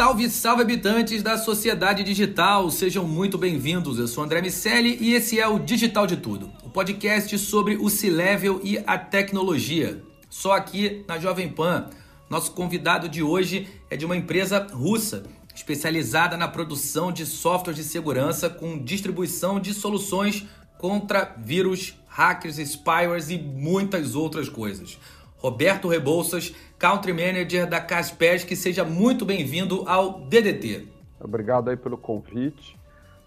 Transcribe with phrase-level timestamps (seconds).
[0.00, 3.98] Salve, salve habitantes da sociedade digital, sejam muito bem-vindos.
[3.98, 7.90] Eu sou André Miceli e esse é o Digital de Tudo, o podcast sobre o
[7.90, 10.02] C-Level e a tecnologia.
[10.30, 11.90] Só aqui na Jovem Pan.
[12.30, 17.84] Nosso convidado de hoje é de uma empresa russa especializada na produção de softwares de
[17.84, 20.46] segurança com distribuição de soluções
[20.78, 24.98] contra vírus, hackers, spywares e muitas outras coisas.
[25.40, 30.88] Roberto Rebouças, Country Manager da Caspers, que seja muito bem-vindo ao DDT.
[31.20, 32.74] Obrigado aí pelo convite.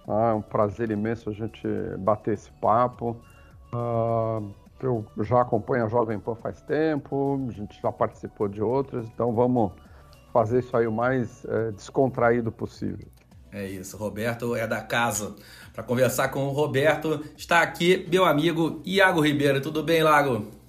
[0.08, 1.62] Ah, é um prazer imenso a gente
[2.00, 3.16] bater esse papo.
[3.72, 4.42] Ah,
[4.82, 9.34] eu já acompanho a Jovem Pan faz tempo, a gente já participou de outras, então
[9.34, 9.72] vamos
[10.34, 13.08] fazer isso aí o mais é, descontraído possível.
[13.52, 15.36] É isso, Roberto é da casa.
[15.72, 19.62] Para conversar com o Roberto, está aqui meu amigo Iago Ribeiro.
[19.62, 20.63] Tudo bem, Lago?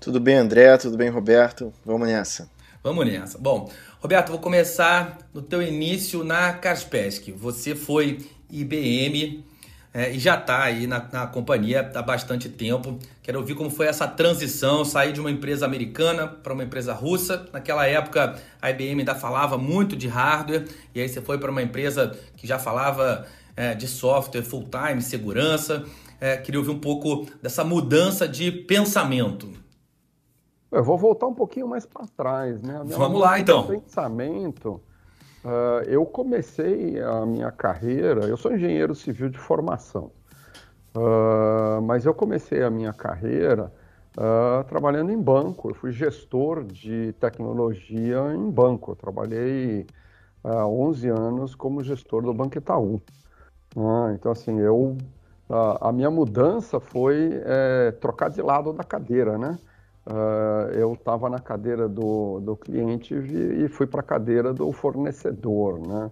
[0.00, 0.76] Tudo bem, André?
[0.78, 1.72] Tudo bem, Roberto?
[1.84, 2.48] Vamos nessa.
[2.84, 3.36] Vamos nessa.
[3.36, 3.68] Bom,
[4.00, 7.32] Roberto, vou começar no teu início na Kaspersky.
[7.32, 9.44] Você foi IBM
[9.92, 12.96] é, e já está aí na, na, companhia há bastante tempo.
[13.24, 17.48] Quero ouvir como foi essa transição, sair de uma empresa americana para uma empresa russa.
[17.52, 21.60] Naquela época, a IBM ainda falava muito de hardware, e aí você foi para uma
[21.60, 23.26] empresa que já falava
[23.56, 25.84] é, de software, full-time, segurança.
[26.20, 29.66] É, queria ouvir um pouco dessa mudança de pensamento.
[30.70, 32.82] Eu vou voltar um pouquinho mais para trás, né?
[32.84, 33.66] Vamos lá, então.
[33.66, 34.80] Pensamento.
[35.44, 38.26] Uh, eu comecei a minha carreira.
[38.26, 40.10] Eu sou engenheiro civil de formação,
[40.94, 43.72] uh, mas eu comecei a minha carreira
[44.16, 45.70] uh, trabalhando em banco.
[45.70, 48.92] Eu fui gestor de tecnologia em banco.
[48.92, 49.86] Eu trabalhei
[50.44, 53.00] há 11 anos como gestor do Banco Itaú.
[54.14, 54.98] então, assim, eu
[55.80, 59.58] a minha mudança foi é, trocar de lado da cadeira, né?
[60.10, 64.72] Uh, eu estava na cadeira do, do cliente e, e fui para a cadeira do
[64.72, 66.10] fornecedor, né?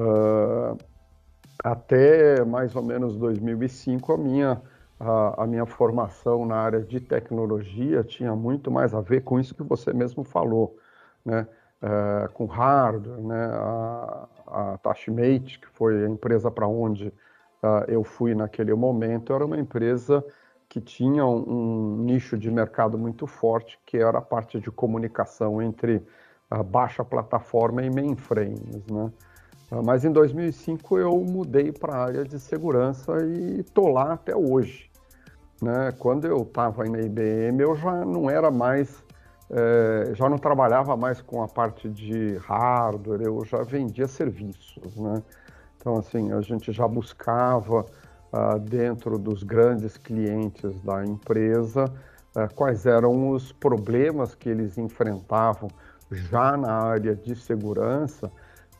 [0.00, 0.78] Uh,
[1.62, 4.62] até mais ou menos 2005 a minha
[4.98, 9.54] a, a, minha formação na área de tecnologia tinha muito mais a ver com isso
[9.54, 10.78] que você mesmo falou,
[11.22, 11.46] né?
[11.82, 13.44] Uh, com hardware, né?
[13.52, 17.12] A, a Tashmate, que foi a empresa para onde
[17.86, 20.24] eu fui naquele momento, era uma empresa
[20.72, 26.02] que tinha um, nicho de mercado muito forte, que era a parte de comunicação entre
[26.50, 29.12] a baixa plataforma e mainframes, né?
[29.70, 34.34] Ah, mas em 2005 eu mudei para a área de segurança e estou lá até
[34.34, 34.90] hoje.
[35.60, 35.92] Né?
[35.98, 39.04] Quando eu estava na IBM, eu já não era mais,
[39.50, 44.96] é, já não trabalhava mais com a parte de hardware, eu já vendia serviços.
[44.96, 45.22] Né?
[45.76, 47.84] Então, assim, a gente já buscava
[48.32, 55.68] uh, dentro dos grandes clientes da empresa, uh, quais eram os problemas que eles enfrentavam
[56.10, 58.30] já na área de segurança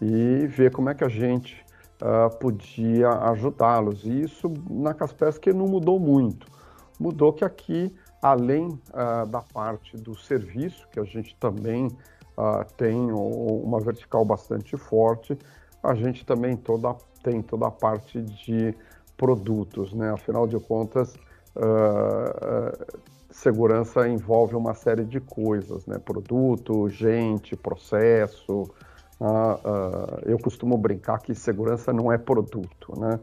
[0.01, 1.65] e ver como é que a gente
[2.01, 4.05] uh, podia ajudá-los.
[4.05, 6.47] E isso na Kaspersky não mudou muito.
[6.99, 8.79] Mudou que aqui, além
[9.29, 11.89] da parte do serviço, que a gente também
[12.77, 15.37] tem uma vertical bastante forte,
[15.83, 16.95] a gente também toda,
[17.25, 18.73] tem toda a parte de
[19.23, 20.11] produtos, né?
[20.11, 21.15] Afinal de contas,
[21.55, 22.97] uh,
[23.31, 25.97] segurança envolve uma série de coisas, né?
[25.97, 28.63] Produto, gente, processo.
[29.21, 33.21] Uh, uh, eu costumo brincar que segurança não é produto, né?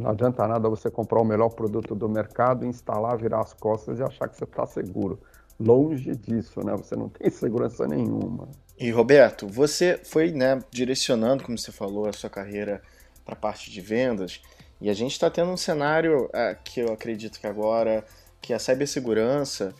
[0.00, 4.02] não adianta nada você comprar o melhor produto do mercado, instalar, virar as costas e
[4.02, 5.18] achar que você está seguro.
[5.58, 6.72] Longe disso, né?
[6.76, 8.48] Você não tem segurança nenhuma.
[8.78, 12.80] E Roberto, você foi né, direcionando, como você falou, a sua carreira
[13.24, 14.40] para a parte de vendas,
[14.82, 18.04] e a gente está tendo um cenário é, que eu acredito que agora
[18.40, 19.72] que a cibersegurança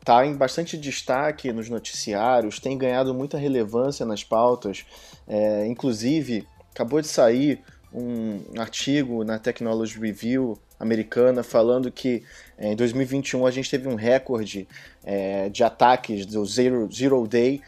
[0.00, 4.84] está em bastante destaque nos noticiários, tem ganhado muita relevância nas pautas.
[5.28, 7.62] É, inclusive, acabou de sair
[7.94, 12.24] um artigo na Technology Review americana falando que
[12.58, 14.66] é, em 2021 a gente teve um recorde
[15.04, 17.60] é, de ataques do Zero, Zero Day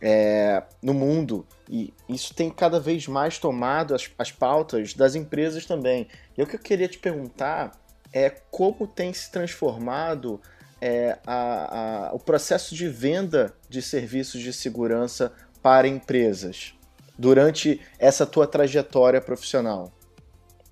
[0.00, 5.66] é, no mundo e isso tem cada vez mais tomado as, as pautas das empresas
[5.66, 6.06] também.
[6.36, 7.72] E o que eu queria te perguntar
[8.12, 10.40] é como tem se transformado
[10.80, 15.32] é, a, a, o processo de venda de serviços de segurança
[15.62, 16.74] para empresas
[17.18, 19.90] durante essa tua trajetória profissional?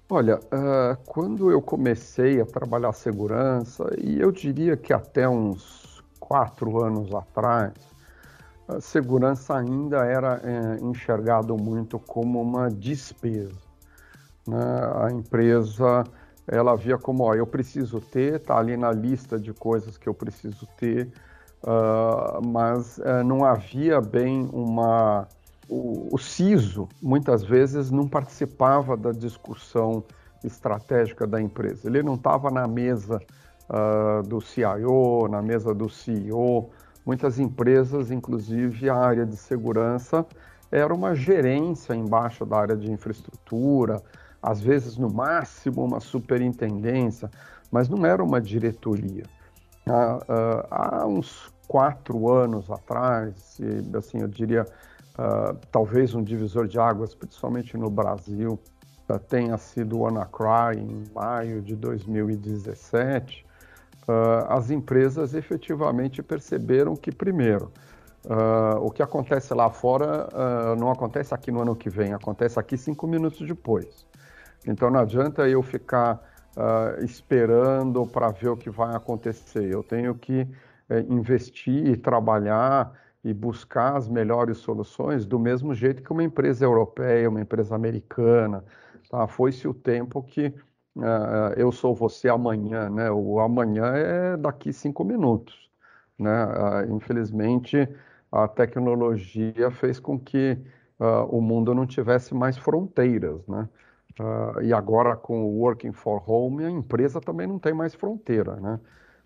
[0.09, 6.85] Olha, uh, quando eu comecei a trabalhar segurança, e eu diria que até uns quatro
[6.85, 7.73] anos atrás,
[8.69, 13.53] a segurança ainda era é, enxergado muito como uma despesa.
[14.47, 14.65] Né?
[15.03, 16.05] A empresa
[16.47, 20.15] ela via como, ó, eu preciso ter, está ali na lista de coisas que eu
[20.15, 21.11] preciso ter,
[21.63, 25.27] uh, mas uh, não havia bem uma...
[25.67, 30.05] O, o CISO, muitas vezes, não participava da discussão
[30.45, 31.89] estratégica da empresa.
[31.89, 33.19] Ele não estava na mesa
[33.71, 36.71] uh, do CIO, na mesa do CEO.
[37.05, 40.27] Muitas empresas, inclusive a área de segurança,
[40.71, 44.03] era uma gerência embaixo da área de infraestrutura,
[44.43, 47.31] às vezes no máximo uma superintendência,
[47.71, 49.25] mas não era uma diretoria.
[49.87, 54.67] Há, há uns quatro anos atrás, e, assim eu diria
[55.71, 58.59] talvez um divisor de águas, principalmente no Brasil,
[59.29, 63.47] tenha sido o WannaCry em maio de 2017.
[64.49, 67.73] As empresas efetivamente perceberam que primeiro
[68.81, 70.29] o que acontece lá fora
[70.79, 74.07] não acontece aqui no ano que vem, acontece aqui cinco minutos depois.
[74.67, 76.21] Então não adianta eu ficar
[76.57, 79.71] uh, esperando para ver o que vai acontecer.
[79.71, 82.93] Eu tenho que uh, investir e trabalhar
[83.23, 88.65] e buscar as melhores soluções do mesmo jeito que uma empresa europeia, uma empresa americana.
[89.11, 89.27] Tá?
[89.27, 90.55] Foi-se o tempo que
[90.97, 93.11] uh, eu sou você amanhã, né?
[93.11, 95.71] O amanhã é daqui cinco minutos,
[96.19, 96.31] né?
[96.91, 97.89] infelizmente
[98.31, 100.59] a tecnologia fez com que
[101.29, 103.69] o mundo não tivesse mais fronteiras, né?
[104.19, 108.57] Uh, e agora com o Working for Home, a empresa também não tem mais fronteira,
[108.57, 108.79] né?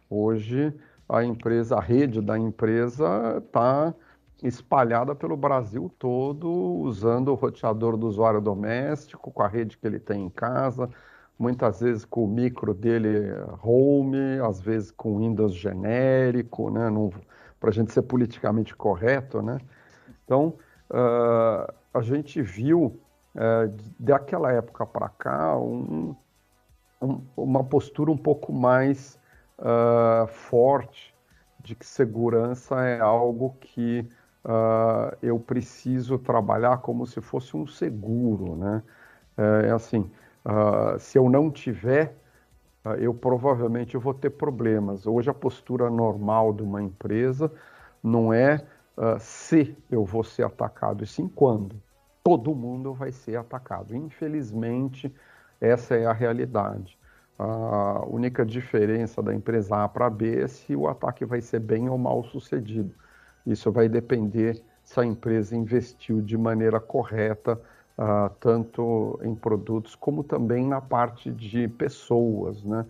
[0.09, 0.75] Hoje
[1.09, 3.95] a empresa, a rede da empresa está
[4.43, 9.99] espalhada pelo Brasil todo, usando o roteador do usuário doméstico, com a rede que ele
[10.01, 10.89] tem em casa,
[11.39, 13.33] muitas vezes com o micro dele
[13.63, 16.89] home, às vezes com Windows genérico, né?
[17.61, 19.59] Para a gente ser politicamente correto, né?
[20.25, 20.55] Então,
[20.91, 23.01] uh, a gente viu
[23.35, 26.17] é, daquela época para cá, um,
[27.01, 29.19] um, uma postura um pouco mais
[29.59, 31.15] uh, forte
[31.61, 34.09] de que segurança é algo que
[34.45, 38.83] uh, eu preciso trabalhar como se fosse um seguro, né?
[39.37, 40.11] É, é assim,
[40.45, 42.15] uh, se eu não tiver,
[42.99, 45.07] eu provavelmente vou ter problemas.
[45.07, 47.53] Hoje a postura normal de uma empresa
[48.03, 48.65] não é
[49.19, 51.77] se eu vou ser atacado, e sim quando
[52.25, 53.95] todo mundo vai ser atacado.
[53.95, 55.15] Infelizmente,
[55.61, 56.99] essa é a realidade.
[57.39, 61.89] A única diferença da empresa A para B é se o ataque vai ser bem
[61.89, 62.95] ou mal sucedido.
[63.47, 67.61] Isso vai depender se a empresa investiu de maneira correta,
[67.99, 72.63] uh, tanto em produtos como também na parte de pessoas.
[72.63, 72.87] Né?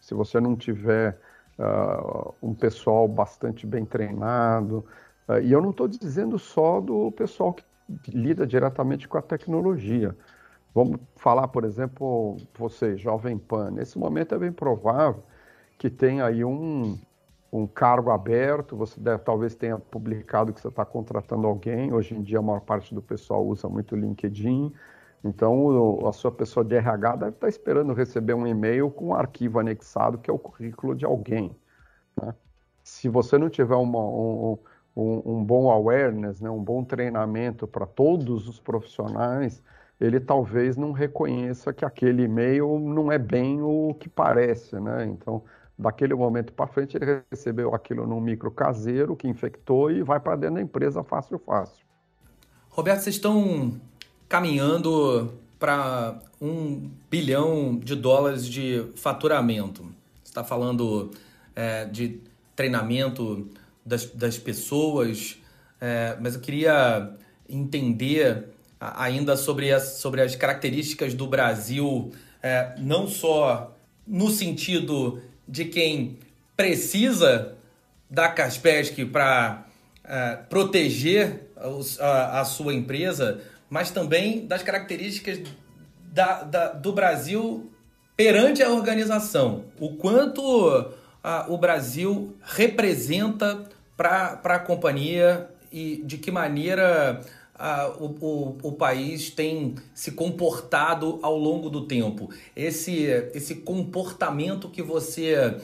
[0.00, 1.18] Se você não tiver
[1.58, 4.84] uh, um pessoal bastante bem treinado,
[5.28, 7.64] uh, e eu não estou dizendo só do pessoal que
[8.08, 10.16] lida diretamente com a tecnologia.
[10.74, 13.70] Vamos falar, por exemplo, você, Jovem Pan.
[13.72, 15.22] Nesse momento é bem provável
[15.76, 16.98] que tenha aí um,
[17.52, 21.92] um cargo aberto, você deve, talvez tenha publicado que você está contratando alguém.
[21.92, 24.72] Hoje em dia, a maior parte do pessoal usa muito o LinkedIn.
[25.22, 29.60] Então, a sua pessoa de RH deve estar esperando receber um e-mail com um arquivo
[29.60, 31.54] anexado, que é o currículo de alguém.
[32.20, 32.34] Né?
[32.82, 34.58] Se você não tiver uma, um,
[34.96, 39.62] um, um bom awareness, né, um bom treinamento para todos os profissionais,
[40.00, 45.06] ele talvez não reconheça que aquele e-mail não é bem o que parece, né?
[45.06, 45.44] Então,
[45.82, 50.36] daquele momento para frente, ele recebeu aquilo num micro caseiro que infectou e vai para
[50.36, 51.84] dentro da empresa fácil, fácil.
[52.68, 53.78] Roberto, vocês estão
[54.28, 59.82] caminhando para um bilhão de dólares de faturamento.
[59.82, 61.10] Você está falando
[61.54, 62.20] é, de
[62.56, 63.48] treinamento
[63.84, 65.38] das, das pessoas,
[65.80, 67.14] é, mas eu queria
[67.48, 68.48] entender
[68.80, 72.10] ainda sobre as, sobre as características do Brasil,
[72.42, 75.20] é, não só no sentido
[75.52, 76.18] de quem
[76.56, 77.54] precisa
[78.08, 79.66] da Caspesc para
[80.02, 81.42] é, proteger
[82.00, 85.40] a, a, sua empresa, mas também das características
[86.10, 87.70] da, da, do Brasil
[88.16, 89.66] perante a organização.
[89.78, 93.62] O quanto a, o Brasil representa
[93.94, 97.20] para a companhia e de que maneira
[97.98, 102.28] o, o, o, país tem se comportado ao longo do tempo.
[102.56, 103.04] Esse,
[103.34, 105.56] esse comportamento que você,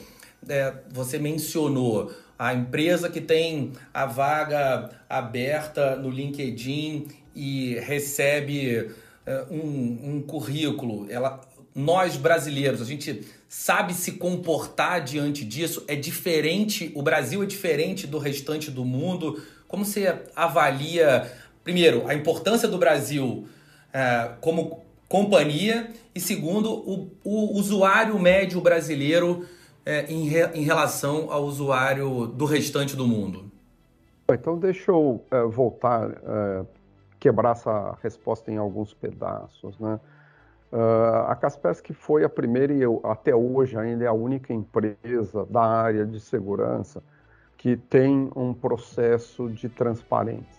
[0.48, 8.92] é, você mencionou, a empresa que tem a vaga aberta no LinkedIn e recebe
[9.26, 11.40] é, um, um currículo, ela,
[11.74, 15.84] nós brasileiros, a gente sabe se comportar diante disso?
[15.88, 19.42] É diferente, o Brasil é diferente do restante do mundo?
[19.66, 21.30] Como você avalia,
[21.68, 23.46] primeiro, a importância do Brasil
[23.92, 29.44] é, como companhia e, segundo, o, o usuário médio brasileiro
[29.84, 33.50] é, em, re, em relação ao usuário do restante do mundo?
[34.32, 36.64] Então, deixa eu é, voltar, é,
[37.20, 39.78] quebrar essa resposta em alguns pedaços.
[39.78, 40.00] Né?
[40.72, 45.44] Uh, a Kaspersky foi a primeira e eu, até hoje ainda é a única empresa
[45.50, 47.02] da área de segurança
[47.58, 50.57] que tem um processo de transparência.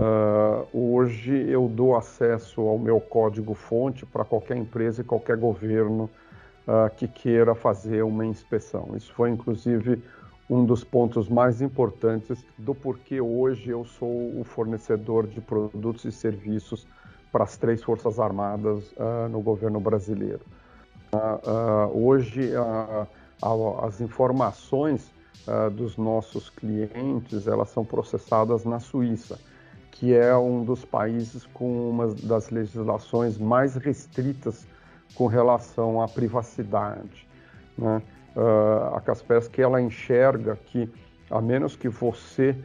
[0.00, 6.08] Uh, hoje eu dou acesso ao meu código-fonte para qualquer empresa e qualquer governo
[6.66, 8.92] uh, que queira fazer uma inspeção.
[8.96, 10.02] Isso foi inclusive
[10.48, 16.12] um dos pontos mais importantes do porquê hoje eu sou o fornecedor de produtos e
[16.12, 16.88] serviços
[17.30, 20.40] para as três Forças Armadas uh, no governo brasileiro.
[21.92, 22.52] Hoje,
[23.82, 25.12] as informações
[25.72, 29.36] dos nossos clientes elas são processadas na Suíça,
[30.00, 34.66] que é um dos países com uma das legislações mais restritas
[35.14, 37.28] com relação à privacidade.
[37.76, 38.00] Né?
[38.94, 40.88] a Kaspersky ela enxerga que,
[41.30, 42.56] a menos que você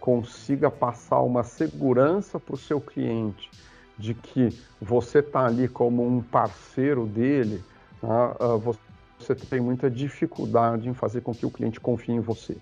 [0.00, 3.50] consiga passar uma segurança para o seu cliente,
[3.98, 4.48] de que
[4.80, 7.62] você está ali como um parceiro dele,
[8.02, 8.58] né, uh,
[9.18, 12.56] você tem muita dificuldade em fazer com que o cliente confie em você.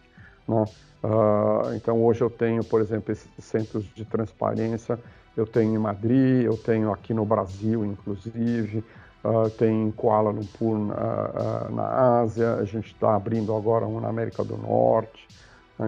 [0.48, 0.64] Né?
[1.02, 4.98] Uh, então hoje eu tenho, por exemplo, esses centros de transparência,
[5.36, 8.84] eu tenho em Madrid, eu tenho aqui no Brasil, inclusive,
[9.24, 14.08] uh, tem em Kuala Lumpur na, na Ásia, a gente está abrindo agora um na
[14.08, 15.26] América do Norte.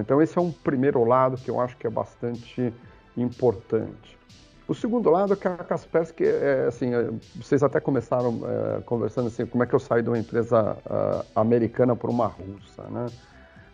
[0.00, 2.72] Então esse é um primeiro lado que eu acho que é bastante
[3.14, 4.18] importante.
[4.66, 9.26] O segundo lado é que a Kaspersky, é, assim, é, vocês até começaram é, conversando
[9.26, 13.06] assim, como é que eu saio de uma empresa uh, americana para uma russa, né?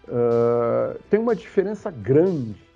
[0.09, 2.67] Uh, tem uma diferença grande.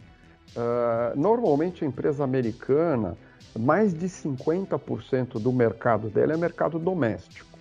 [0.55, 3.17] Uh, normalmente a empresa americana,
[3.59, 7.59] mais de 50% do mercado dela é mercado doméstico,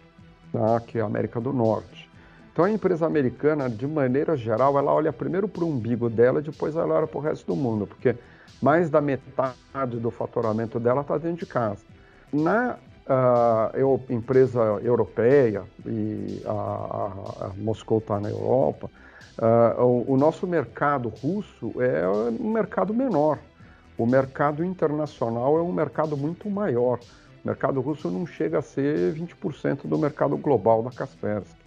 [0.52, 0.80] tá?
[0.82, 2.10] que é a América do Norte.
[2.52, 6.76] Então a empresa americana, de maneira geral, ela olha primeiro para o umbigo dela, depois
[6.76, 8.16] ela olha para o resto do mundo, porque
[8.62, 11.86] mais da metade do faturamento dela está dentro de casa.
[12.32, 18.90] Na uh, empresa europeia, e a, a, a Moscou está na Europa,
[19.42, 23.40] uh, o, o, nosso mercado russo é um mercado menor.
[23.98, 27.00] O mercado internacional é um mercado muito maior.
[27.44, 31.60] O mercado russo não chega a ser 20% do mercado global da Kaspersky.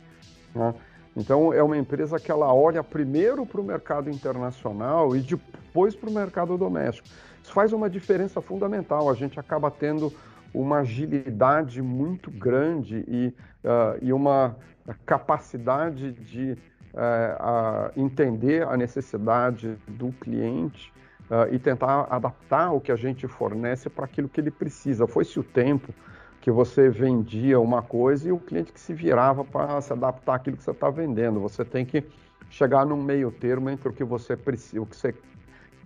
[0.54, 0.74] Né?
[1.16, 6.10] Então, é uma empresa que ela olha primeiro para o mercado internacional e depois para
[6.10, 7.08] o mercado doméstico.
[7.42, 9.08] Isso faz uma diferença fundamental.
[9.10, 10.12] A gente acaba tendo
[10.52, 14.56] uma agilidade muito grande e, uh, e uma
[15.04, 16.56] capacidade de
[16.94, 20.92] uh, entender a necessidade do cliente
[21.30, 25.06] uh, e tentar adaptar o que a gente fornece para aquilo que ele precisa.
[25.06, 25.92] Foi-se o tempo
[26.40, 30.56] que você vendia uma coisa e o cliente que se virava para se adaptar àquilo
[30.56, 31.40] que você está vendendo.
[31.40, 32.04] Você tem que
[32.50, 35.14] chegar num meio termo entre o que você precisa, o que você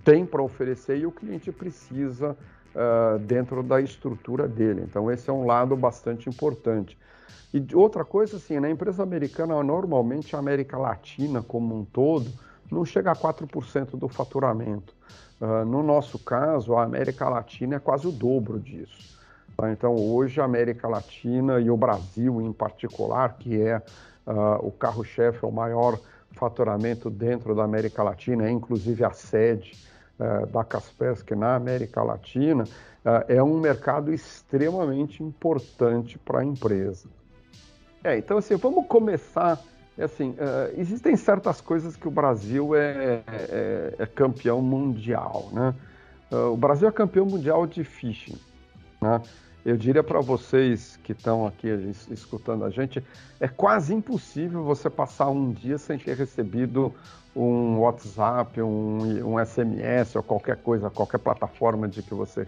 [0.05, 2.37] tem para oferecer e o cliente precisa
[2.75, 4.83] uh, dentro da estrutura dele.
[4.83, 6.99] Então esse é um lado bastante importante.
[7.53, 12.31] E outra coisa assim, na empresa americana, normalmente a América Latina como um todo
[12.71, 14.95] não chega a 4% do faturamento.
[15.41, 19.17] Uh, no nosso caso, a América Latina é quase o dobro disso.
[19.57, 19.73] Tá?
[19.73, 23.79] Então, hoje, a América Latina e o Brasil em particular, que é
[24.27, 25.99] uh, o carro-chefe, é o maior
[26.33, 29.73] faturamento dentro da América Latina, é inclusive a sede
[30.53, 37.09] da Kaspersky na América Latina, uh, é um mercado extremamente importante para a empresa.
[38.03, 39.61] É, então, assim, vamos começar
[39.97, 40.37] é assim,
[40.77, 45.75] existem certas coisas que o Brasil é, é, é campeão mundial, né?
[46.31, 48.39] O Brasil é campeão mundial de phishing,
[49.03, 49.21] né?
[49.65, 51.69] Eu diria para vocês que estão aqui
[52.11, 53.05] escutando a gente,
[53.41, 56.95] é quase impossível você passar um dia sem ter recebido
[57.39, 62.45] um WhatsApp, um, um SMS ou qualquer coisa, qualquer plataforma de que você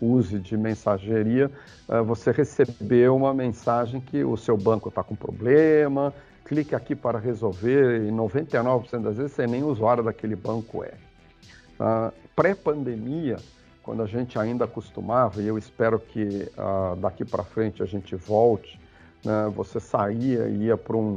[0.00, 1.50] use de mensageria,
[1.88, 6.12] uh, você recebeu uma mensagem que o seu banco está com problema,
[6.44, 10.92] clique aqui para resolver, e 99% das vezes você nem usuário daquele banco é.
[11.80, 13.38] Uh, Pré-pandemia,
[13.82, 18.14] quando a gente ainda costumava, e eu espero que uh, daqui para frente a gente
[18.14, 18.78] volte,
[19.24, 21.16] né, você saía e ia para um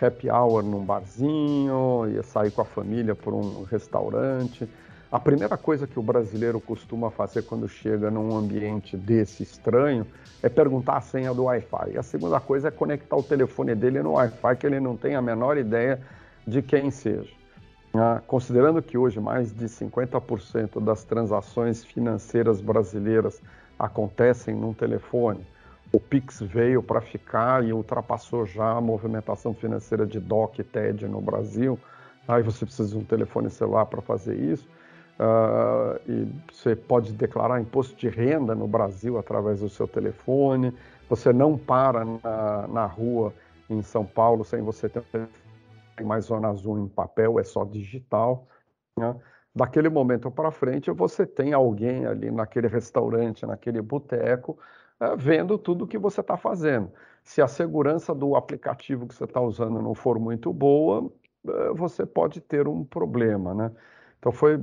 [0.00, 4.68] happy hour num barzinho, ia sair com a família para um restaurante.
[5.10, 10.06] A primeira coisa que o brasileiro costuma fazer quando chega num ambiente desse estranho
[10.42, 11.92] é perguntar a senha do Wi-Fi.
[11.94, 15.14] E a segunda coisa é conectar o telefone dele no Wi-Fi, que ele não tem
[15.14, 16.00] a menor ideia
[16.46, 17.32] de quem seja.
[17.94, 23.40] Ah, considerando que hoje mais de 50% das transações financeiras brasileiras
[23.78, 25.46] acontecem num telefone,
[25.94, 31.06] o Pix veio para ficar e ultrapassou já a movimentação financeira de DOC e TED
[31.06, 31.78] no Brasil.
[32.26, 34.68] Aí você precisa de um telefone celular para fazer isso.
[35.20, 40.76] Uh, e você pode declarar imposto de renda no Brasil através do seu telefone.
[41.08, 43.32] Você não para na, na rua
[43.70, 45.04] em São Paulo sem você ter
[46.02, 48.48] mais zona azul em papel, é só digital.
[48.98, 49.14] Né?
[49.54, 54.58] Daquele momento para frente, você tem alguém ali naquele restaurante, naquele boteco,
[55.16, 56.90] vendo tudo que você está fazendo.
[57.22, 61.02] Se a segurança do aplicativo que você está usando não for muito boa,
[61.44, 63.54] uh, você pode ter um problema.
[63.54, 63.70] Né?
[64.18, 64.60] Então, foi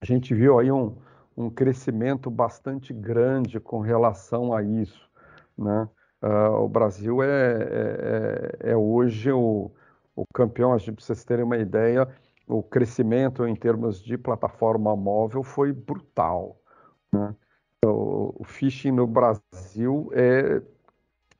[0.00, 0.96] a gente viu aí um,
[1.36, 5.08] um crescimento bastante grande com relação a isso.
[5.56, 5.88] Né?
[6.22, 9.70] Uh, o Brasil é, é, é, é hoje o,
[10.14, 12.08] o campeão, para vocês terem uma ideia,
[12.46, 16.60] o crescimento em termos de plataforma móvel foi brutal.
[17.12, 17.34] Né?
[17.84, 20.62] O, o phishing no Brasil é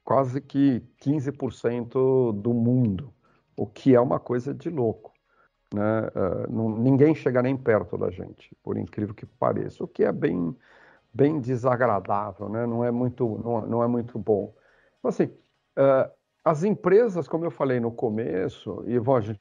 [0.05, 3.13] quase que 15% do mundo,
[3.57, 5.13] o que é uma coisa de louco.
[5.75, 6.01] Né?
[6.09, 10.13] Uh, não, ninguém chega nem perto da gente, por incrível que pareça, o que é
[10.13, 10.57] bem,
[11.13, 12.67] bem desagradável, né?
[12.67, 14.55] não, é muito, não, não é muito bom.
[14.99, 16.11] Então, assim, uh,
[16.45, 19.41] as empresas, como eu falei no começo, e a gente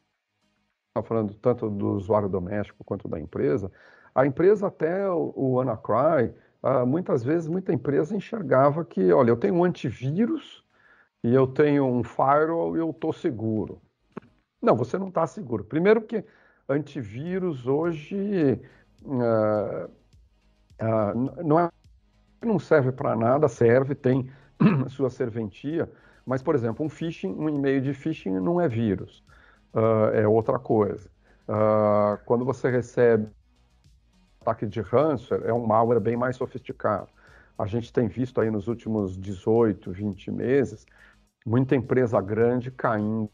[0.89, 3.71] está falando tanto do usuário doméstico quanto da empresa,
[4.13, 9.37] a empresa até o, o Anacry, uh, muitas vezes, muita empresa enxergava que, olha, eu
[9.37, 10.63] tenho um antivírus
[11.23, 13.81] e eu tenho um firewall e eu estou seguro.
[14.61, 15.63] Não, você não está seguro.
[15.63, 16.23] Primeiro que
[16.67, 18.59] antivírus hoje
[19.03, 19.89] uh,
[20.81, 21.69] uh, não, é,
[22.43, 24.29] não serve para nada, serve, tem
[24.89, 25.89] sua serventia,
[26.25, 29.23] mas, por exemplo, um phishing, um e-mail de phishing não é vírus,
[29.73, 31.09] uh, é outra coisa.
[32.25, 33.29] quando você recebe
[34.47, 37.09] ataque de ransomware, é um malware bem mais sofisticado.
[37.57, 40.85] A gente tem visto aí nos últimos 18, 20 meses,
[41.45, 43.29] muita empresa grande caindo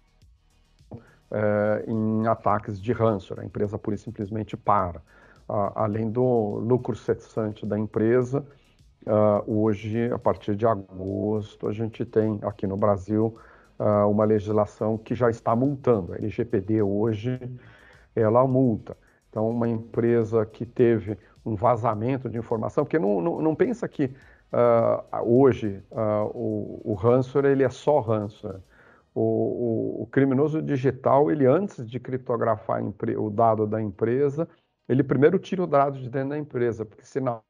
[1.29, 3.43] é, em ataques de ransomware.
[3.43, 5.01] A empresa pura e simplesmente para.
[5.75, 6.23] além do
[6.59, 8.45] lucro cessante da empresa,
[9.05, 13.37] Uh, hoje, a partir de agosto, a gente tem aqui no Brasil
[13.77, 16.13] uh, uma legislação que já está multando.
[16.13, 17.37] A LGPD hoje,
[18.15, 18.95] ela multa.
[19.33, 24.05] Então, uma empresa que teve um vazamento de informação, porque não, não, não pensa que
[24.53, 25.83] uh, hoje
[26.35, 28.61] o, o ransomware ele é só ransomware.
[29.15, 32.79] O, o, o, criminoso digital, ele antes de criptografar
[33.17, 34.47] o dado da empresa,
[34.87, 37.41] ele primeiro tira o dado de dentro da empresa, porque senão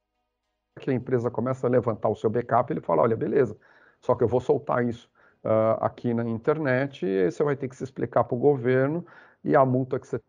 [0.79, 3.57] que a empresa começa a levantar o seu backup, ele fala, olha, beleza,
[3.99, 5.09] só que eu vou soltar isso
[5.43, 9.05] uh, aqui na internet e você vai ter que se explicar para o governo
[9.43, 10.19] e a multa que você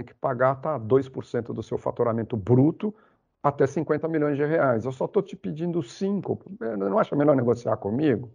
[0.00, 2.94] tem que pagar está 2% do seu faturamento bruto
[3.42, 4.84] até 50 milhões de reais.
[4.84, 6.38] Eu só estou te pedindo 5.
[6.78, 8.30] Não acha melhor negociar comigo?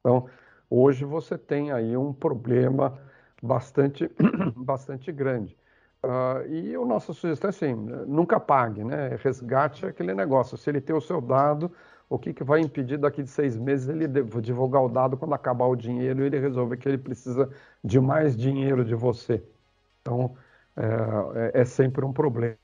[0.00, 0.26] Então,
[0.68, 2.98] hoje você tem aí um problema
[3.42, 4.10] bastante,
[4.56, 5.56] bastante grande.
[6.02, 9.16] Uh, e a nossa sugestão é assim, nunca pague, né?
[9.22, 10.56] Resgate aquele negócio.
[10.56, 11.70] Se ele tem o seu dado,
[12.08, 14.08] o que, que vai impedir daqui de seis meses ele
[14.40, 17.50] divulgar o dado quando acabar o dinheiro e ele resolver que ele precisa
[17.84, 19.44] de mais dinheiro de você?
[20.00, 20.34] Então,
[20.80, 22.56] é, é, é sempre um problema.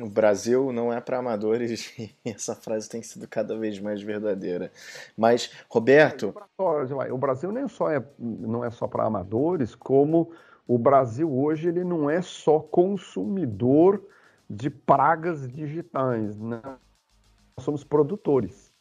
[0.00, 4.70] O Brasil não é para amadores e essa frase tem sido cada vez mais verdadeira.
[5.16, 6.32] Mas, Roberto.
[6.56, 10.30] O Brasil nem só é, não é só para amadores, como
[10.68, 14.02] o Brasil hoje ele não é só consumidor
[14.48, 16.60] de pragas digitais, né?
[16.64, 18.72] nós somos produtores.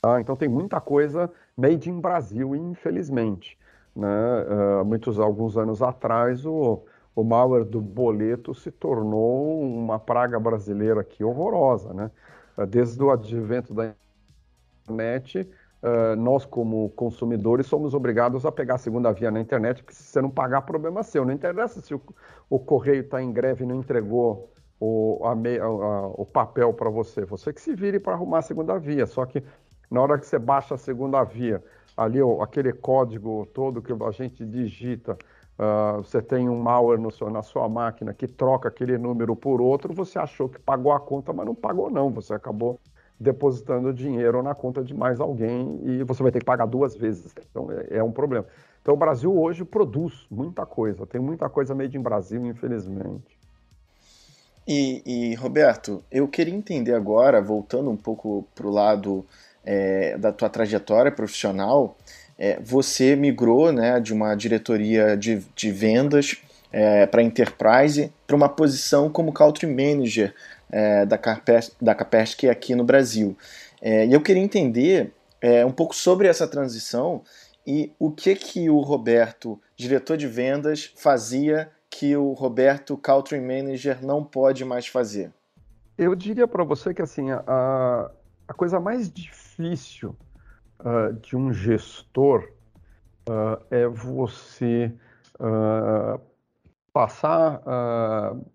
[0.00, 0.20] Tá?
[0.20, 3.56] Então tem muita coisa made in Brasil, infelizmente.
[3.94, 4.08] Né?
[4.08, 6.82] Uh, muitos, alguns anos atrás, o,
[7.14, 11.92] o malware do boleto se tornou uma praga brasileira aqui horrorosa.
[11.94, 12.10] Né?
[12.56, 13.94] Uh, desde o advento da
[14.82, 15.48] internet,
[15.82, 20.02] uh, nós, como consumidores, somos obrigados a pegar a segunda via na internet, porque se
[20.02, 21.24] você não pagar, problema seu.
[21.24, 24.50] Não interessa se o, correio está em greve e não entregou
[24.80, 27.24] o, a, a, o papel para você.
[27.24, 29.06] Você que se vire para arrumar a segunda via.
[29.06, 29.42] Só que
[29.90, 31.62] na hora que você baixa a segunda via,
[31.96, 35.16] ali aquele código todo que a gente digita,
[35.58, 39.60] uh, você tem um malware no seu, na sua máquina que troca aquele número por
[39.60, 42.78] outro, você achou que pagou a conta, mas não pagou não, você acabou
[43.18, 47.32] depositando dinheiro na conta de mais alguém e você vai ter que pagar duas vezes.
[47.50, 48.46] Então é, é um problema.
[48.82, 53.38] Então o Brasil hoje produz muita coisa, tem muita coisa made in Brasil, infelizmente.
[54.66, 59.24] E, e, Roberto, eu queria entender agora, voltando um pouco para o lado
[59.62, 61.96] é, da tua trajetória profissional,
[62.38, 66.36] é, você migrou né, de uma diretoria de, de vendas
[66.72, 70.34] é, para Enterprise para uma posição como Country Manager
[70.70, 73.36] é, da, Carpest, da Kaspersky aqui no Brasil.
[73.80, 77.22] É, e eu queria entender é, um pouco sobre essa transição
[77.66, 84.04] e o que, que o Roberto, diretor de vendas, fazia que o Roberto Country Manager
[84.04, 85.30] não pode mais fazer?
[85.96, 88.10] Eu diria para você que assim a,
[88.48, 90.16] a coisa mais difícil
[90.84, 92.46] uh, de um gestor
[93.28, 94.94] uh, é você
[95.40, 96.20] uh,
[96.92, 97.60] passar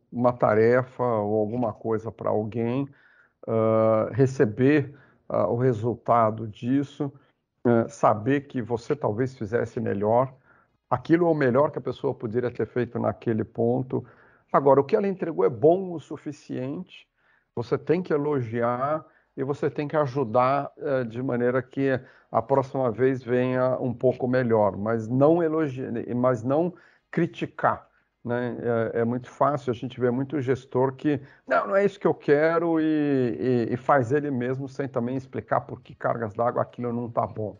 [0.09, 2.87] uma tarefa ou alguma coisa para alguém,
[4.13, 4.95] receber
[5.27, 7.11] o resultado disso,
[7.89, 10.33] saber que você talvez fizesse melhor.
[10.89, 14.05] Aquilo é o melhor que a pessoa poderia ter feito naquele ponto.
[14.53, 17.05] Agora, o que ela entregou é bom o suficiente,
[17.53, 19.05] você tem que elogiar
[19.39, 21.97] e você tem que ajudar uh, de maneira que
[22.29, 26.73] a próxima vez venha um pouco melhor, mas não elogiar, mas não
[27.09, 27.87] criticar.
[28.21, 28.57] Né?
[28.93, 32.05] É, é, muito fácil, a gente vê muito gestor que não, não é isso que
[32.05, 36.61] eu quero e, e, e faz ele mesmo sem também explicar por que cargas d'água
[36.61, 37.57] aquilo não está bom.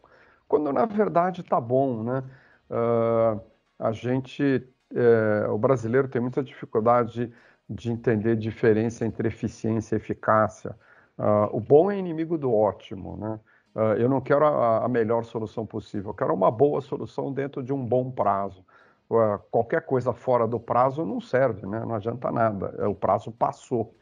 [0.49, 2.23] Quando na verdade está bom, né?
[2.69, 3.41] Uh,
[3.79, 7.33] a gente, é, o brasileiro tem muita dificuldade de,
[7.69, 10.75] de entender diferença entre eficiência e eficácia.
[11.19, 13.39] Uh, o bom é inimigo do ótimo, né?
[13.75, 17.61] Uh, eu não quero a, a, melhor solução possível, eu quero uma boa solução dentro
[17.61, 18.65] de um bom prazo.
[19.09, 21.81] Uh, qualquer coisa fora do prazo não serve, né?
[21.81, 23.93] Não adianta nada, é, o prazo passou.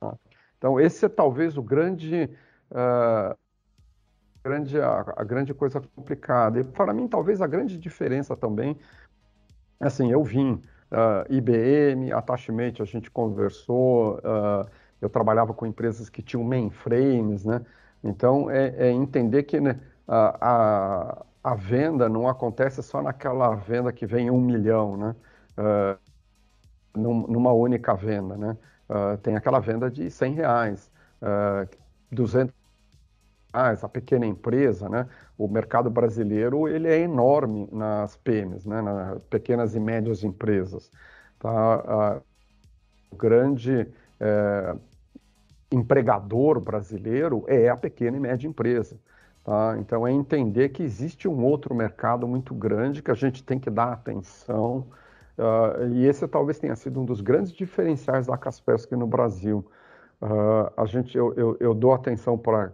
[0.00, 0.14] Tá?
[0.58, 2.28] Então esse é talvez o grande,
[4.42, 6.58] grande a, a, grande coisa complicada.
[6.58, 8.76] E para mim talvez a grande diferença também,
[9.78, 10.60] assim, eu vim
[11.28, 14.18] IBM, Attachment, a gente conversou
[15.04, 17.64] eu trabalhava com empresas que tinham mainframes, né?
[18.02, 23.92] Então, é, é entender que né, a, a, a, venda não acontece só naquela venda
[23.92, 25.16] que vem um milhão, né?
[25.58, 25.98] Uh,
[26.98, 28.56] num, numa única venda, né?
[28.88, 30.90] Uh, tem aquela venda de 100 reais,
[31.22, 31.68] uh,
[32.10, 32.54] 200
[33.52, 35.06] reais, a pequena empresa, né?
[35.36, 38.80] O mercado brasileiro, ele é enorme nas PMEs, né?
[38.80, 40.90] Nas pequenas e médias empresas,
[41.38, 42.20] tá?
[42.20, 43.86] Uh, grande...
[44.20, 44.76] É,
[45.74, 48.98] empregador brasileiro é a pequena e média empresa.
[49.44, 49.76] Tá?
[49.78, 53.68] Então, é entender que existe um outro mercado muito grande que a gente tem que
[53.70, 54.86] dar atenção.
[55.36, 59.64] Uh, e esse talvez tenha sido um dos grandes diferenciais da Kaspersky no Brasil.
[60.22, 62.72] Uh, a gente, eu, eu, eu dou atenção para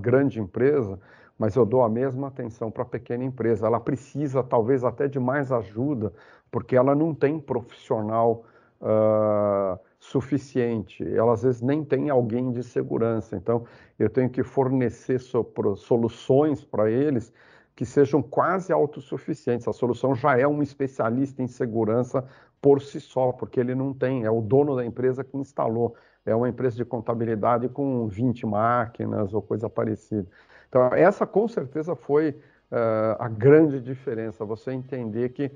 [0.00, 0.98] grande empresa,
[1.38, 3.66] mas eu dou a mesma atenção para a pequena empresa.
[3.66, 6.12] Ela precisa, talvez, até de mais ajuda,
[6.50, 8.44] porque ela não tem profissional
[8.80, 11.02] uh, suficiente.
[11.02, 13.36] Ela às vezes nem tem alguém de segurança.
[13.36, 13.64] Então,
[13.98, 17.32] eu tenho que fornecer soluções para eles
[17.74, 19.66] que sejam quase autossuficientes.
[19.66, 22.22] A solução já é um especialista em segurança
[22.60, 25.96] por si só, porque ele não tem, é o dono da empresa que instalou.
[26.24, 30.26] É uma empresa de contabilidade com 20 máquinas ou coisa parecida.
[30.68, 35.50] Então, essa com certeza foi uh, a grande diferença, você entender que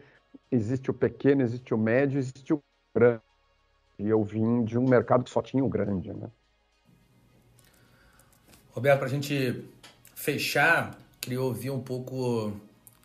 [0.51, 2.61] existe o pequeno, existe o médio, existe o
[2.95, 3.28] grande.
[3.99, 6.31] E eu vim de um mercado que só tinha o grande, né?
[8.71, 9.65] Roberto, para a gente
[10.15, 12.53] fechar, queria ouvir um pouco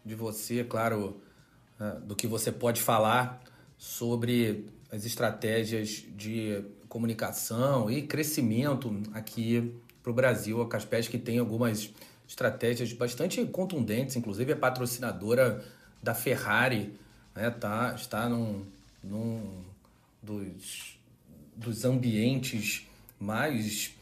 [0.06, 1.20] de você, claro,
[1.80, 3.42] né, do que você pode falar
[3.76, 10.62] sobre as estratégias de comunicação e crescimento aqui para o Brasil.
[10.62, 11.92] A Caspes que tem algumas
[12.28, 15.64] estratégias bastante contundentes, inclusive é patrocinadora
[16.04, 16.94] da Ferrari,
[17.36, 18.64] né, tá, está num,
[19.04, 19.64] num
[20.24, 20.98] dos,
[21.56, 22.88] dos ambientes
[23.20, 23.94] mais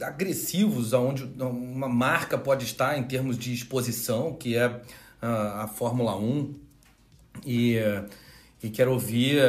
[0.00, 4.80] agressivos aonde uma marca pode estar em termos de exposição, que é
[5.20, 6.54] a, a Fórmula 1
[7.44, 7.76] e,
[8.62, 9.40] e quero ouvir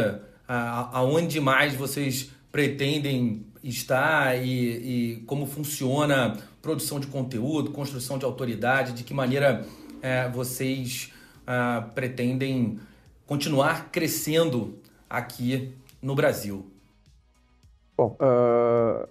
[0.47, 8.93] aonde mais vocês pretendem estar e, e, como funciona produção de conteúdo, construção de autoridade,
[8.93, 9.65] de que maneira
[10.01, 11.11] é, vocês
[11.45, 12.79] ah, pretendem
[13.25, 14.79] continuar crescendo
[15.09, 16.65] aqui no Brasil.
[17.97, 19.07] Bom, uh,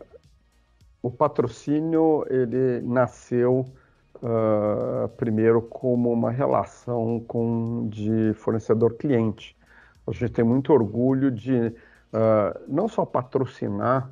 [1.02, 3.66] o patrocínio ele nasceu
[4.22, 9.56] uh, primeiro como uma relação com de fornecedor-cliente.
[10.06, 14.10] A gente tem muito orgulho de uh, não só patrocinar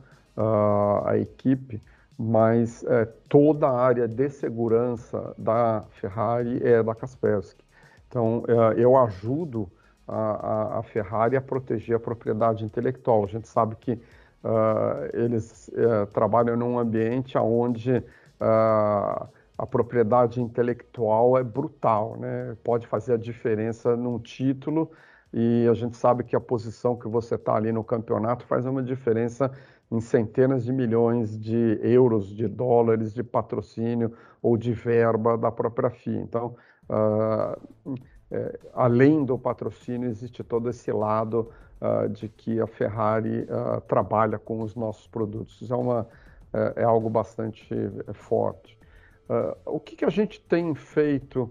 [1.06, 1.82] a equipe,
[2.18, 7.64] mas uh, toda a área de segurança da Ferrari é da Kaspersky.
[8.06, 8.44] Então,
[8.76, 9.68] eu ajudo
[10.06, 13.24] a, a, Ferrari a proteger a propriedade intelectual.
[13.24, 13.98] A gente sabe que uh,
[15.12, 22.56] eles uh, trabalham num ambiente onde uh, a propriedade intelectual é brutal, né?
[22.62, 24.90] pode fazer a diferença num título
[25.32, 28.82] e a gente sabe que a posição que você está ali no campeonato faz uma
[28.82, 29.50] diferença
[29.90, 35.90] em centenas de milhões de euros, de dólares de patrocínio ou de verba da própria
[35.90, 36.20] FIA.
[36.20, 36.56] Então,
[36.90, 37.94] uh,
[38.36, 44.38] é, além do patrocínio, existe todo esse lado uh, de que a Ferrari uh, trabalha
[44.38, 45.60] com os nossos produtos.
[45.62, 46.06] Isso é, uma,
[46.52, 47.74] é, é algo bastante
[48.06, 48.78] é, forte.
[49.28, 51.50] Uh, o que, que, a gente tem feito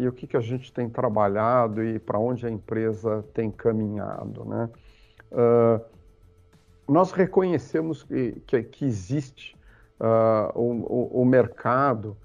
[0.00, 4.44] e o que, que, a gente tem trabalhado e para onde a empresa tem caminhado?
[4.44, 4.68] Né?
[6.88, 9.56] nós reconhecemos que, que, que existe
[10.56, 12.16] o, o, o, mercado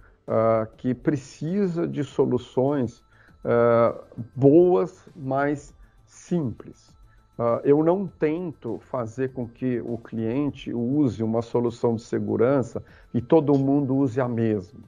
[0.77, 3.03] que precisa de soluções
[3.43, 4.03] uh,
[4.35, 5.73] boas, mas
[6.05, 6.93] simples.
[7.37, 13.21] Uh, eu não tento fazer com que o cliente use uma solução de segurança e
[13.21, 14.81] todo mundo use a mesma.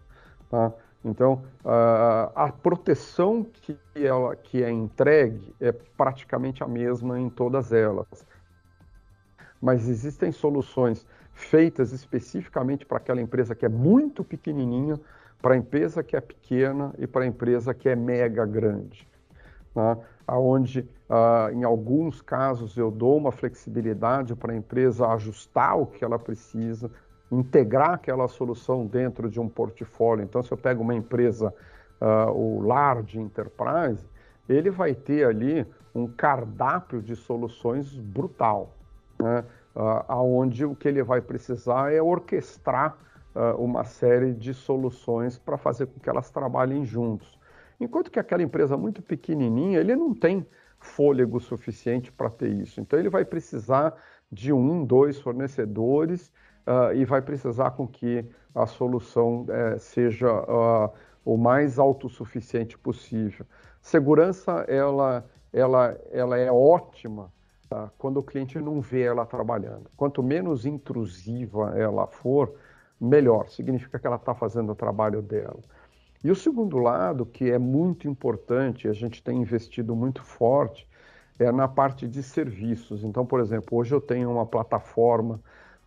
[0.50, 0.72] Tá?
[1.04, 7.72] Então, uh, a proteção que, ela, que é entregue é praticamente a mesma em todas
[7.72, 8.26] elas.
[9.62, 15.00] Mas existem soluções feitas especificamente para aquela empresa que é muito pequenininha,
[15.46, 19.08] para a empresa que é pequena e para a empresa que é mega grande.
[19.76, 19.96] Né?
[20.28, 26.04] Onde, ah, em alguns casos, eu dou uma flexibilidade para a empresa ajustar o que
[26.04, 26.90] ela precisa,
[27.32, 30.24] integrar aquela solução dentro de um portfólio.
[30.24, 31.54] Então, se eu pego uma empresa,
[32.02, 34.04] ah, o Large Enterprise,
[34.50, 38.72] ele vai ter ali um cardápio de soluções brutal,
[39.20, 39.46] né?
[39.76, 42.98] ah, onde o que ele vai precisar é orquestrar
[43.36, 47.38] uh, uma série de soluções para fazer com que elas trabalhem juntos.
[47.80, 50.46] Enquanto que aquela empresa muito pequenininha, ele não tem
[50.80, 52.80] fôlego suficiente para ter isso.
[52.80, 53.94] Então ele vai precisar
[54.32, 56.32] de um, dois fornecedores
[56.68, 60.92] uh, e vai precisar com que a solução uh, seja uh,
[61.24, 63.46] o mais autossuficiente possível.
[63.82, 67.32] Segurança, ela, ela, ela é ótima
[67.70, 67.92] tá?
[67.98, 69.90] quando o cliente não vê ela trabalhando.
[69.98, 72.54] Quanto menos intrusiva ela for,
[73.00, 75.60] melhor, significa que ela está fazendo o trabalho dela.
[76.24, 80.88] E o segundo lado, que é muito importante, a gente tem investido muito forte,
[81.38, 83.04] é na parte de serviços.
[83.04, 85.40] Então, por exemplo, hoje eu tenho uma plataforma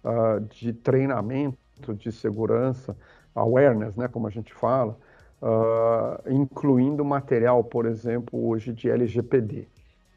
[0.04, 1.58] uh, de treinamento
[1.94, 2.96] de segurança,
[3.34, 4.98] awareness, né, como a gente fala,
[5.42, 9.66] uh, incluindo material, por exemplo, hoje de LGPD.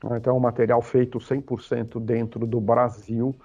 [0.03, 3.35] Então, é um material feito 100% dentro do Brasil,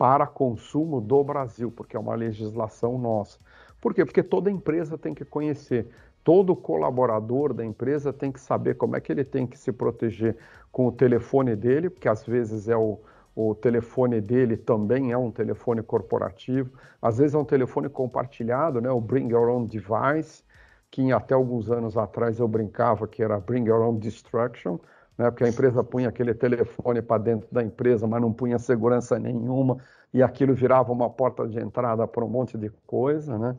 [0.00, 3.38] para consumo do Brasil, porque é uma legislação nossa.
[3.78, 4.02] Por quê?
[4.02, 5.90] Porque toda empresa tem que conhecer,
[6.24, 10.38] todo colaborador da empresa tem que saber como é que ele tem que se proteger
[10.72, 12.98] com o telefone dele, porque às vezes é o,
[13.36, 16.70] o telefone dele também é um telefone corporativo,
[17.02, 20.42] às vezes é um telefone compartilhado, né, o Bring Your Own Device,
[20.90, 24.78] que até alguns anos atrás eu brincava que era Bring Your Own Destruction,
[25.16, 29.18] né, porque a empresa punha aquele telefone para dentro da empresa, mas não punha segurança
[29.18, 29.78] nenhuma,
[30.12, 33.38] e aquilo virava uma porta de entrada para um monte de coisa.
[33.38, 33.56] Né?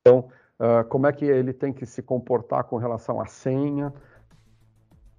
[0.00, 3.92] Então, uh, como é que ele tem que se comportar com relação à senha?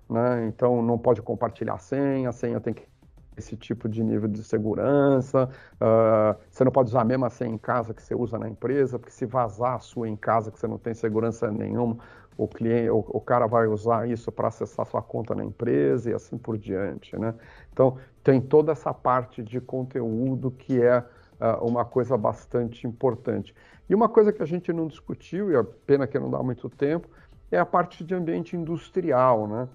[0.09, 0.47] Né?
[0.47, 2.91] Então, não pode compartilhar a senha, a senha tem que
[3.37, 5.49] esse tipo de nível de segurança.
[5.75, 8.99] Uh, você não pode usar a mesma senha em casa que você usa na empresa,
[8.99, 11.97] porque se vazar a sua em casa que você não tem segurança nenhuma,
[12.37, 16.13] o cliente, o, o cara vai usar isso para acessar sua conta na empresa e
[16.13, 17.33] assim por diante, né?
[17.71, 23.53] Então tem toda essa parte de conteúdo que é uh, uma coisa bastante importante.
[23.89, 26.69] E uma coisa que a gente não discutiu e a pena que não dá muito
[26.69, 27.09] tempo
[27.51, 29.67] é a parte de ambiente industrial, né?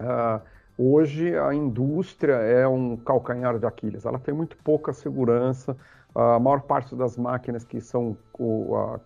[0.00, 0.40] Uh,
[0.76, 4.04] hoje a indústria é um calcanhar de Aquiles.
[4.04, 5.76] Ela tem muito pouca segurança.
[6.14, 8.16] A maior parte das máquinas que são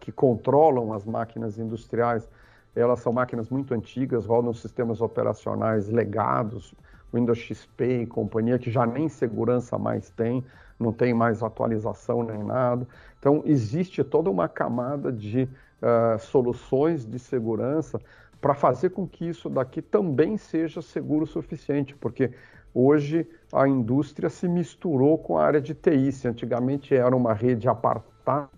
[0.01, 2.27] que controlam as máquinas industriais
[2.75, 6.75] elas são máquinas muito antigas, rodam sistemas operacionais legados,
[7.13, 10.45] Windows XP e companhia, que já nem segurança mais tem,
[10.79, 12.87] não tem mais atualização nem nada.
[13.19, 18.01] Então, existe toda uma camada de uh, soluções de segurança
[18.41, 22.33] para fazer com que isso daqui também seja seguro o suficiente, porque
[22.75, 26.11] hoje a indústria se misturou com a área de TI.
[26.11, 28.49] Se antigamente era uma rede apartada,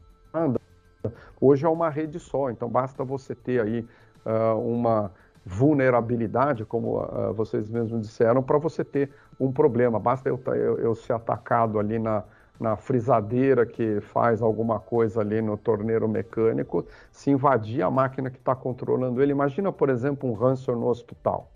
[1.38, 2.50] hoje é uma rede só.
[2.50, 3.86] Então basta você ter aí
[4.24, 5.12] uh, uma
[5.44, 9.98] vulnerabilidade, como uh, vocês mesmos disseram, para você ter um problema.
[9.98, 12.24] Basta eu, eu, eu ser atacado ali na,
[12.58, 18.38] na frisadeira que faz alguma coisa ali no torneiro mecânico, se invadir a máquina que
[18.38, 19.32] está controlando ele.
[19.32, 21.50] Imagina, por exemplo, um ransomware no hospital.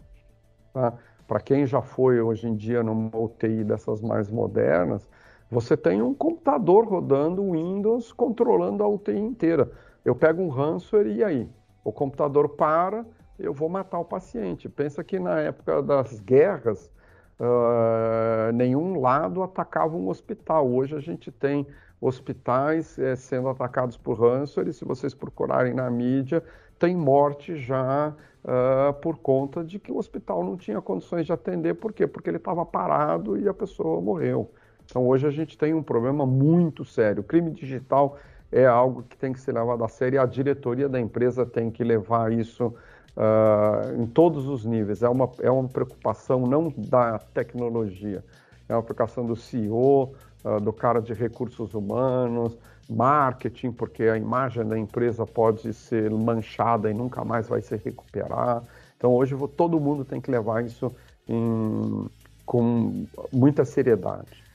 [0.73, 0.93] Tá?
[1.27, 5.09] Para quem já foi hoje em dia numa UTI dessas mais modernas,
[5.51, 9.71] você tem um computador rodando Windows controlando a UTI inteira.
[10.05, 11.49] Eu pego um ransomware e aí?
[11.89, 13.07] O computador para,
[13.39, 14.69] eu vou matar o paciente.
[14.69, 16.93] Pensa que na época das guerras,
[17.41, 20.69] uh, nenhum lado atacava um hospital.
[20.69, 21.67] Hoje a gente tem
[21.99, 26.45] hospitais é, sendo atacados por ransomware, e se vocês procurarem na mídia,
[26.79, 31.73] tem morte já uh, por conta de que o hospital não tinha condições de atender.
[31.73, 32.07] Por quê?
[32.07, 34.51] Porque ele estava parado e a pessoa morreu.
[34.85, 37.23] Então hoje a gente tem um problema muito sério.
[37.23, 38.19] O crime digital
[38.51, 41.71] é algo que tem que ser levado a sério e a diretoria da empresa tem
[41.71, 42.75] que levar isso
[43.17, 45.03] uh, em todos os níveis.
[45.03, 48.25] É uma, é uma preocupação não da tecnologia,
[48.69, 52.57] é uma preocupação do CEO, uh, ah, do cara de recursos humanos,
[52.89, 58.63] marketing, porque a imagem da empresa pode ser manchada e nunca mais vai se recuperar.
[58.97, 60.91] Então hoje todo mundo tem que levar isso
[61.29, 62.07] em,
[62.47, 64.48] com muita seriedade.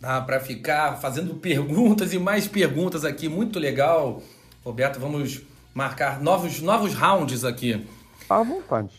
[0.00, 4.22] Dá para ficar fazendo perguntas e mais perguntas aqui, muito legal.
[4.64, 5.42] Roberto, vamos
[5.74, 7.86] marcar novos, novos rounds aqui.
[8.28, 8.90] À vontade.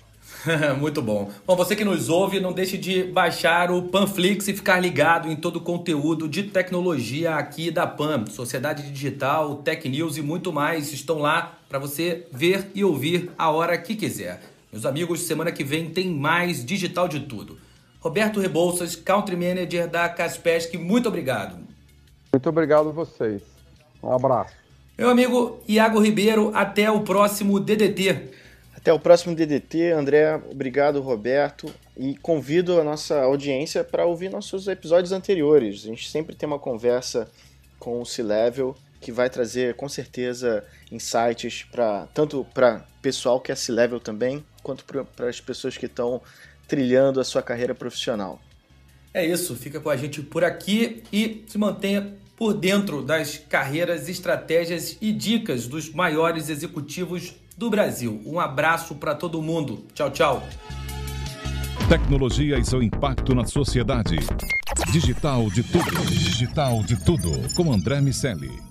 [0.80, 1.30] Muito bom.
[1.46, 5.36] Bom, você que nos ouve, não deixe de baixar o Panflix e ficar ligado em
[5.36, 8.26] todo o conteúdo de tecnologia aqui da Pan.
[8.28, 13.50] Sociedade Digital, Tech News e muito mais estão lá para você ver e ouvir a
[13.50, 14.42] hora que quiser.
[14.72, 17.58] Meus amigos, semana que vem tem mais Digital de Tudo.
[18.02, 21.56] Roberto Rebouças, Country Manager da Caspesc, muito obrigado.
[22.34, 23.44] Muito obrigado a vocês.
[24.02, 24.56] Um abraço.
[24.98, 28.32] Meu amigo Iago Ribeiro, até o próximo DDT.
[28.76, 30.36] Até o próximo DDT, André.
[30.50, 31.72] Obrigado, Roberto.
[31.96, 35.84] E convido a nossa audiência para ouvir nossos episódios anteriores.
[35.84, 37.30] A gente sempre tem uma conversa
[37.78, 43.56] com o C-Level que vai trazer com certeza insights para tanto para pessoal que é
[43.56, 46.22] C-Level também, quanto para as pessoas que estão
[46.72, 48.40] trilhando a sua carreira profissional.
[49.14, 54.08] É isso, fica com a gente por aqui e se mantenha por dentro das carreiras,
[54.08, 58.22] estratégias e dicas dos maiores executivos do Brasil.
[58.26, 59.86] Um abraço para todo mundo.
[59.94, 60.44] Tchau, tchau.
[61.90, 64.16] Tecnologia e seu impacto na sociedade.
[64.94, 66.06] Digital de tudo.
[66.06, 67.32] Digital de tudo.
[67.54, 68.71] Com André Miscelli.